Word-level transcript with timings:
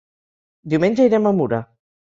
Diumenge 0.75 1.07
irem 1.11 1.31
a 1.33 1.37
Mura. 1.43 1.65